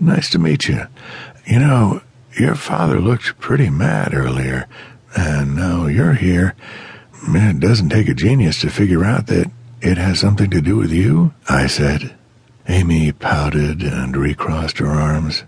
[0.00, 0.86] Nice to meet you.
[1.44, 2.02] You know,
[2.38, 4.66] your father looked pretty mad earlier,
[5.16, 6.54] and now you're here.
[7.26, 9.50] It doesn't take a genius to figure out that
[9.80, 12.14] it has something to do with you, I said.
[12.68, 15.44] Amy pouted and recrossed her arms.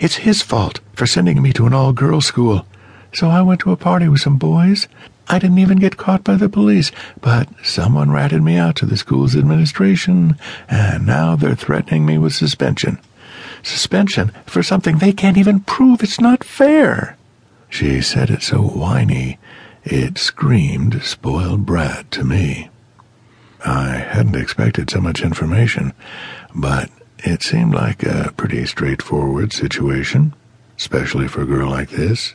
[0.00, 2.66] It's his fault for sending me to an all girls school.
[3.12, 4.88] So I went to a party with some boys.
[5.28, 6.90] I didn't even get caught by the police,
[7.20, 10.38] but someone ratted me out to the school's administration,
[10.68, 12.98] and now they're threatening me with suspension.
[13.62, 16.02] Suspension for something they can't even prove.
[16.02, 17.16] It's not fair.
[17.68, 19.38] She said it so whiny,
[19.84, 22.68] it screamed spoiled brat to me.
[23.64, 25.92] I hadn't expected so much information,
[26.54, 30.34] but it seemed like a pretty straightforward situation,
[30.76, 32.34] especially for a girl like this.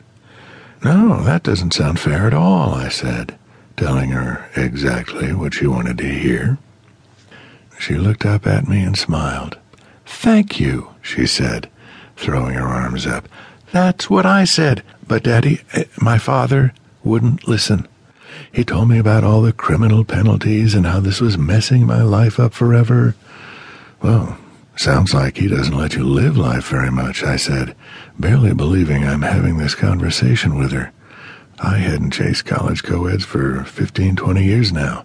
[0.82, 3.38] No, that doesn't sound fair at all, I said,
[3.76, 6.58] telling her exactly what she wanted to hear.
[7.78, 9.58] She looked up at me and smiled.
[10.08, 11.70] Thank you, she said,
[12.16, 13.28] throwing her arms up.
[13.72, 16.72] That's what I said, but Daddy, eh, my father,
[17.04, 17.86] wouldn't listen.
[18.50, 22.40] He told me about all the criminal penalties and how this was messing my life
[22.40, 23.14] up forever.
[24.02, 24.38] Well,
[24.78, 27.74] Sounds like he doesn't let you live life very much, I said,
[28.16, 30.92] barely believing I'm having this conversation with her.
[31.58, 35.04] I hadn't chased college co-eds for fifteen, twenty years now,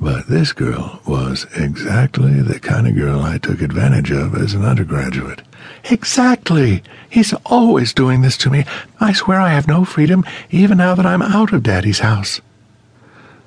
[0.00, 4.64] but this girl was exactly the kind of girl I took advantage of as an
[4.64, 5.42] undergraduate.
[5.84, 6.82] Exactly!
[7.08, 8.64] He's always doing this to me.
[9.00, 12.40] I swear I have no freedom, even now that I'm out of Daddy's house.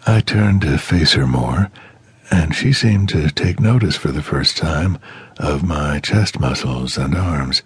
[0.07, 1.69] I turned to face her more,
[2.31, 4.97] and she seemed to take notice for the first time
[5.37, 7.61] of my chest muscles and arms,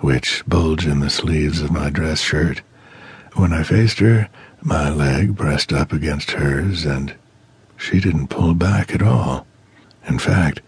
[0.00, 2.62] which bulge in the sleeves of my dress shirt.
[3.34, 4.28] When I faced her,
[4.62, 7.14] my leg pressed up against hers, and
[7.76, 9.46] she didn't pull back at all.
[10.08, 10.60] In fact,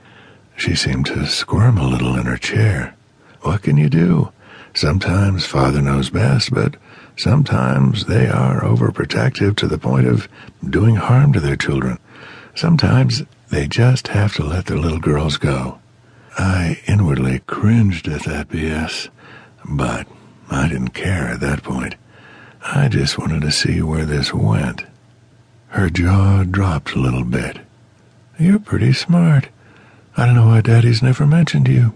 [0.56, 2.94] she seemed to squirm a little in her chair.
[3.42, 4.32] What can you do?
[4.74, 6.76] Sometimes father knows best, but
[7.16, 10.28] sometimes they are overprotective to the point of
[10.68, 11.98] doing harm to their children.
[12.54, 15.78] Sometimes they just have to let their little girls go.
[16.36, 19.08] I inwardly cringed at that BS,
[19.64, 20.06] but
[20.50, 21.94] I didn't care at that point.
[22.62, 24.84] I just wanted to see where this went.
[25.68, 27.58] Her jaw dropped a little bit.
[28.38, 29.48] You're pretty smart.
[30.16, 31.92] I don't know why Daddy's never mentioned you.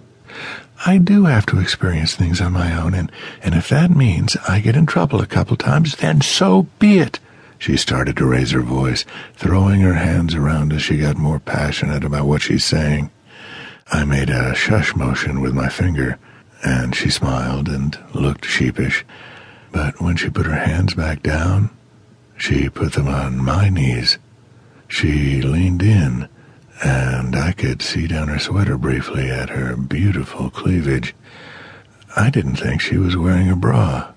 [0.84, 3.10] I do have to experience things on my own, and,
[3.42, 7.20] and if that means I get in trouble a couple times, then so be it.
[7.58, 12.02] She started to raise her voice, throwing her hands around as she got more passionate
[12.02, 13.10] about what she's saying.
[13.92, 16.18] I made a shush motion with my finger,
[16.64, 19.04] and she smiled and looked sheepish.
[19.70, 21.70] But when she put her hands back down,
[22.42, 24.18] she put them on my knees.
[24.88, 26.28] She leaned in,
[26.82, 31.14] and I could see down her sweater briefly at her beautiful cleavage.
[32.16, 34.12] I didn't think she was wearing a bra,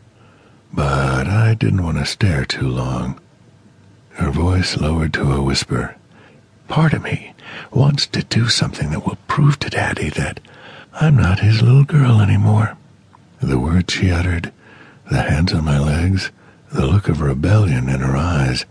[0.74, 3.19] but I didn't want to stare too long.
[4.13, 5.96] Her voice lowered to a whisper.
[6.68, 7.36] Part of me
[7.69, 10.40] wants to do something that will prove to Daddy that
[10.94, 12.75] I'm not his little girl anymore.
[13.40, 14.52] The words she uttered,
[15.12, 16.31] the hands on my legs,
[16.71, 18.65] the look of rebellion in her eyes,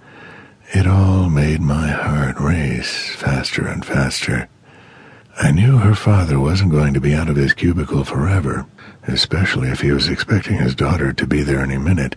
[0.73, 4.49] it all made my heart race faster and faster.
[5.37, 8.67] I knew her father wasn't going to be out of his cubicle forever,
[9.07, 12.17] especially if he was expecting his daughter to be there any minute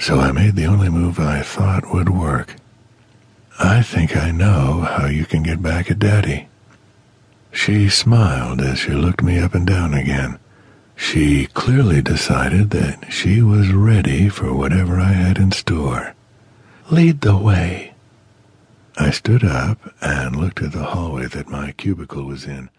[0.00, 2.56] so I made the only move I thought would work.
[3.58, 6.48] I think I know how you can get back at Daddy.
[7.52, 10.38] She smiled as she looked me up and down again.
[10.96, 16.14] She clearly decided that she was ready for whatever I had in store.
[16.90, 17.94] Lead the way.
[18.96, 22.70] I stood up and looked at the hallway that my cubicle was in.